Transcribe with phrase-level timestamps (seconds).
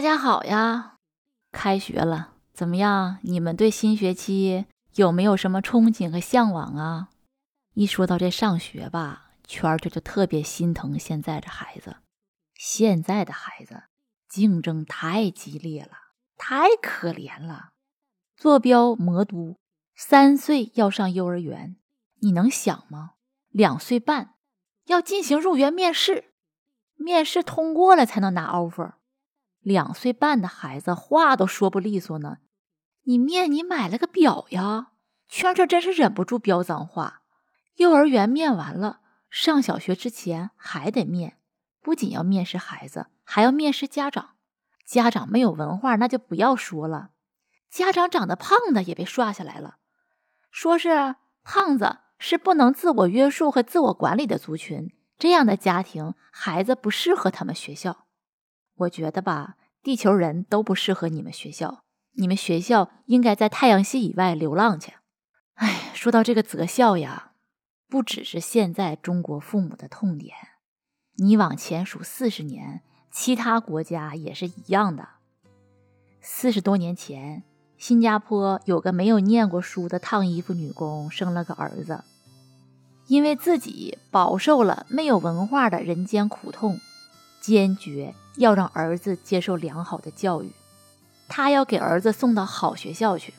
[0.00, 0.94] 大家好呀，
[1.52, 3.18] 开学了，怎么样？
[3.20, 4.64] 你们对新学期
[4.94, 7.10] 有没有什么憧憬和向往啊？
[7.74, 11.96] 一说到这上学吧，圈儿圈就特别心疼现在这孩子。
[12.54, 13.82] 现在的孩子
[14.26, 15.90] 竞争太激烈了，
[16.38, 17.72] 太可怜了。
[18.38, 19.58] 坐标魔都，
[19.94, 21.76] 三岁要上幼儿园，
[22.20, 23.10] 你能想吗？
[23.50, 24.32] 两岁半
[24.86, 26.32] 要进行入园面试，
[26.96, 28.94] 面试通过了才能拿 offer。
[29.60, 32.38] 两岁半的孩子话都说不利索呢，
[33.04, 34.92] 你面你买了个表呀？
[35.28, 37.22] 圈圈真是忍不住飙脏话。
[37.76, 41.38] 幼儿园面完了，上小学之前还得面，
[41.80, 44.30] 不仅要面试孩子，还要面试家长。
[44.84, 47.10] 家长没有文化那就不要说了，
[47.70, 49.76] 家长长得胖的也被刷下来了，
[50.50, 58.06] 说是胖子是不能自我约束和自我管理的族群，这样的家庭孩子不适合他们学校。
[58.80, 61.82] 我觉得吧，地球人都不适合你们学校，
[62.14, 64.94] 你们学校应该在太阳系以外流浪去。
[65.54, 67.32] 哎，说到这个择校呀，
[67.88, 70.34] 不只是现在中国父母的痛点，
[71.16, 75.08] 你往前数四十年，其他国家也是一样的。
[76.22, 77.42] 四十多年前，
[77.76, 82.04] 新加坡有个没有念过书的烫衣服女工生了个儿子，
[83.08, 86.78] 因为自己饱受了没有文化的人间苦痛。
[87.40, 90.52] 坚决要让儿子接受良好的教育，
[91.28, 93.32] 他要给儿子送到好学校去。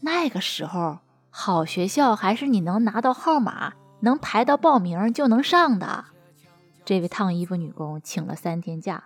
[0.00, 0.98] 那个时候，
[1.30, 6.06] 好学校还是你能拿到号码、能排到报名就能上的。
[6.84, 9.04] 这位烫衣服女工请了三天假，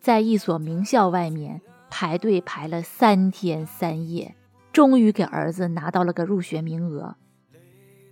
[0.00, 1.60] 在一所名校外面
[1.90, 4.34] 排队排了三天三夜，
[4.72, 7.16] 终于给儿子拿到了个入学名额。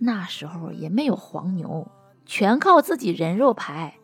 [0.00, 1.88] 那时候也没有黄牛，
[2.26, 3.94] 全靠自己人肉排。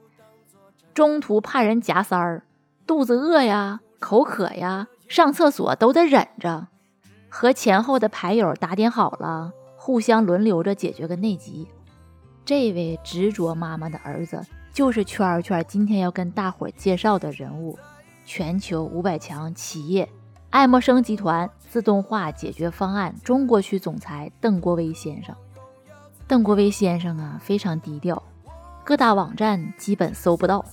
[0.95, 2.45] 中途怕人夹塞儿，
[2.87, 6.69] 肚子饿呀、口渴呀、上厕所都得忍着，
[7.29, 11.67] 和前后的牌友打点好了，互相轮流着解决个内急。
[12.45, 14.41] 这位执着妈妈的儿子，
[14.73, 17.77] 就是圈圈今天要跟大伙介绍的人物——
[18.25, 20.09] 全球五百强企业
[20.51, 25.35] 爱默生集团自动化解决方案中国区总裁邓国威先生。
[26.29, 28.23] 邓国威先生啊，非常低调，
[28.85, 30.65] 各大网站基本搜不到。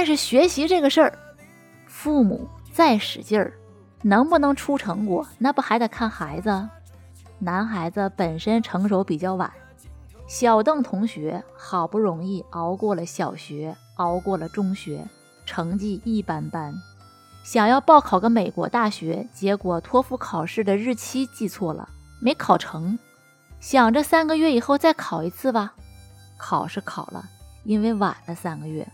[0.00, 1.18] 但是学习这个事儿，
[1.86, 3.52] 父母再使劲儿，
[4.00, 6.66] 能不能出成果，那不还得看孩子。
[7.38, 9.52] 男孩子本身成熟比较晚，
[10.26, 15.06] 小邓同学好不容易熬过了小学，熬过了中学，
[15.44, 16.72] 成绩一般般，
[17.44, 21.86] 想要报考个美国大学，结果托福考试的日期记错了，
[22.22, 22.98] 没考成。
[23.60, 25.74] 想着三个月以后再考一次吧，
[26.38, 27.22] 考是考了，
[27.64, 28.88] 因为晚了三个月。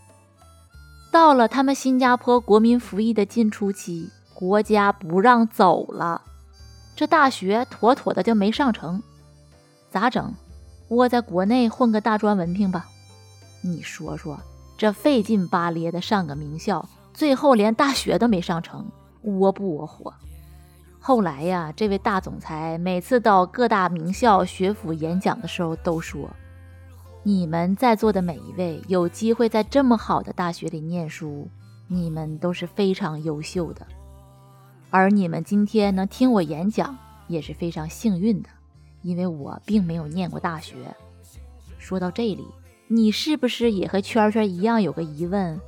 [1.11, 6.21] 到了他们新加坡国民服役的进出期，国家不让走了，
[6.95, 9.01] 这大学妥妥的就没上成，
[9.89, 10.33] 咋整？
[10.89, 12.87] 窝在国内混个大专文凭吧？
[13.61, 14.39] 你说说，
[14.77, 18.85] 这费劲巴咧的上个名校，最后连大学都没上成，
[19.23, 20.13] 窝不窝火？
[20.99, 26.29] 后来呀，这位大总裁每次到各大名校学府演讲的时候，都说。
[27.27, 31.45] 你们在座的每一位有机会在这么好的大学里念书，
[31.89, 33.85] 你们都是非常优秀的。
[34.89, 38.47] 而你们今天能听我演讲也是非常幸运的，
[39.01, 40.77] 因为我并没有念过大学。
[41.77, 42.47] 说到这里，
[42.87, 45.59] 你是不是也和圈圈一样有个疑问？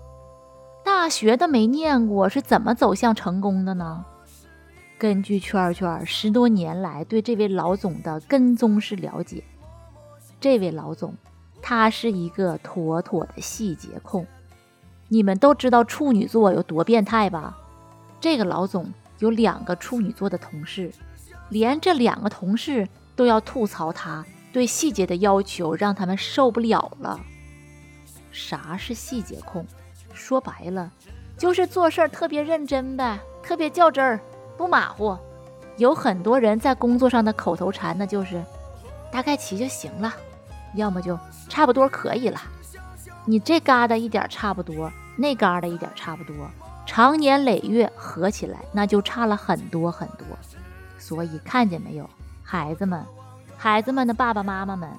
[0.86, 4.06] 大学都没念过，是怎么走向成功的呢？
[4.98, 9.44] 根据圈圈十多年来对这位老总的跟踪式了解，
[10.39, 11.13] 这位老总。
[11.62, 14.26] 他是一个妥妥的细节控，
[15.08, 17.58] 你们都知道处女座有多变态吧？
[18.20, 20.92] 这个老总有两个处女座的同事，
[21.50, 27.20] 连这两个同事都要吐槽他对细节的要求，让他们受不了了。
[28.32, 29.66] 啥是细节控？
[30.14, 30.92] 说白了，
[31.38, 34.20] 就是做事儿特别认真呗，特别较真儿，
[34.58, 35.18] 不马虎。
[35.78, 38.44] 有很多人在工作上的口头禅，那就是
[39.12, 40.14] 大概齐就行了。
[40.75, 41.18] 要么就
[41.48, 42.39] 差不多可以了。
[43.25, 46.36] 你这疙瘩一点差不多，那疙瘩一点差不多，
[46.86, 50.25] 长年累月合起来，那就差了很多很多。
[50.98, 52.10] 所以看见没有，
[52.44, 53.04] 孩子们，
[53.57, 54.89] 孩子们的爸爸妈妈们，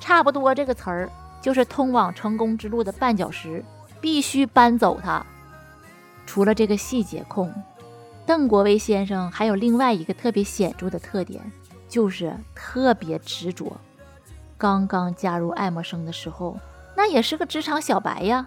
[0.00, 3.64] 差不多这个词儿就是通往成功之路的绊脚石，
[4.00, 5.24] 必须搬走它。
[6.26, 7.52] 除了这个细节控，
[8.26, 11.40] 邓国威先生还有另外一个特别显著的特点，
[11.88, 13.76] 就是特别执着。
[14.58, 16.58] 刚刚加入爱默生的时候，
[16.96, 18.46] 那也是个职场小白呀，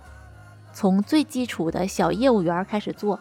[0.74, 3.20] 从最基础的小业务员开始做，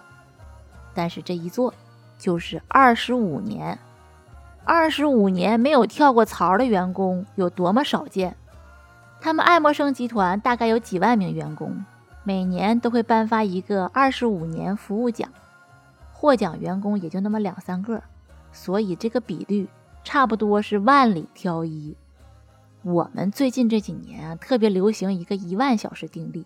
[0.94, 1.74] 但是这一做
[2.18, 3.78] 就是二十五年。
[4.64, 8.36] 二十五年没有跳过槽的员工有多么少见？
[9.20, 11.84] 他们爱默生集团大概有几万名员工，
[12.22, 15.30] 每年都会颁发一个二十五年服务奖，
[16.12, 18.02] 获奖员工也就那么两三个，
[18.52, 19.68] 所以这个比率
[20.04, 21.96] 差不多是万里挑一。
[22.82, 26.44] 我们最近这几年啊，特别流行一个一万小时定律，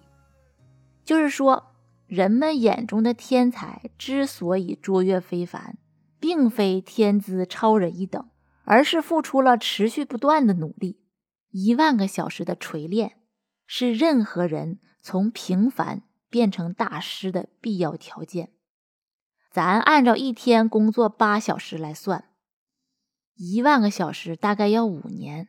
[1.04, 1.74] 就是说，
[2.06, 5.78] 人们眼中的天才之所以卓越非凡。
[6.22, 8.30] 并非天资超人一等，
[8.62, 11.00] 而是付出了持续不断的努力。
[11.50, 13.18] 一万个小时的锤炼，
[13.66, 18.52] 是任何人从平凡变成大师的必要条件。
[19.50, 22.26] 咱按照一天工作八小时来算，
[23.34, 25.48] 一万个小时大概要五年，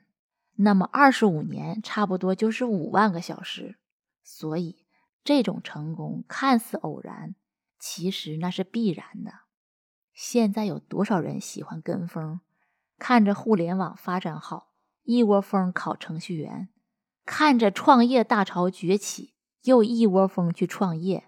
[0.56, 3.78] 那么二十五年差不多就是五万个小时。
[4.24, 4.86] 所以，
[5.24, 7.36] 这种成功看似偶然，
[7.80, 9.32] 其实那是必然的。
[10.14, 12.40] 现在有多少人喜欢跟风？
[13.00, 14.72] 看着互联网发展好，
[15.04, 16.68] 一窝蜂考程序员；
[17.26, 19.34] 看着创业大潮崛起，
[19.64, 21.26] 又一窝蜂去创业。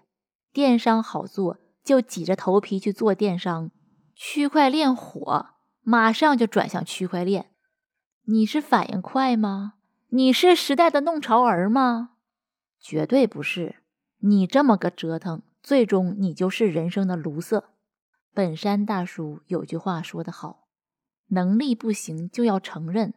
[0.52, 3.70] 电商好做，就挤着头皮去做电商。
[4.14, 5.50] 区块链火，
[5.82, 7.50] 马上就转向区块链。
[8.28, 9.74] 你是反应快吗？
[10.08, 12.10] 你是时代的弄潮儿吗？
[12.80, 13.76] 绝对不是。
[14.18, 17.70] 你这么个折腾，最终你就是人生的卢瑟。
[18.34, 20.66] 本山大叔有句话说得好
[21.30, 23.14] ：“能力不行就要承认，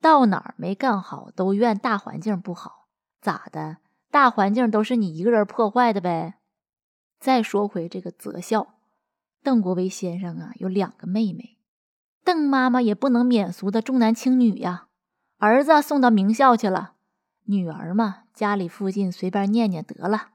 [0.00, 2.88] 到哪儿没干好都怨大环境不好，
[3.20, 3.76] 咋的？
[4.10, 6.38] 大环境都是你一个人破坏的呗。”
[7.20, 8.76] 再说回这个择校，
[9.42, 11.57] 邓国威先生啊有两个妹妹，
[12.28, 14.88] 邓妈妈也不能免俗的重男轻女呀，
[15.38, 16.92] 儿子送到名校去了，
[17.46, 20.28] 女儿嘛家里附近随便念念得了。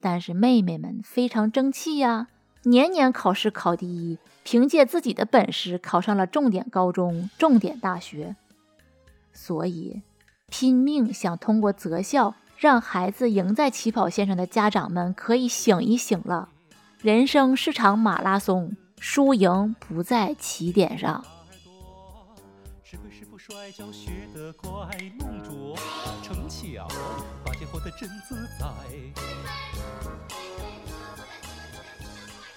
[0.00, 2.28] 但是妹妹们非常争气呀。
[2.62, 8.36] 年年考试考第一，凭借自己的本事考上了重点高中、重点大学，
[9.32, 10.02] 所以
[10.48, 16.50] 拼命想通过择校让孩子赢在起跑线上的家长们可以醒一醒了。
[17.00, 21.24] 人生是场马拉松，输赢不在起点上。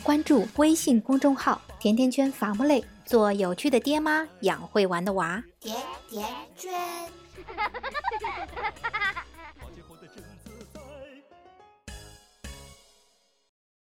[0.04, 5.42] 关注微信公众号“甜甜圈伐木累”，做有趣的爹妈，养会玩的娃。
[5.62, 5.76] 甜
[6.10, 6.72] 甜圈。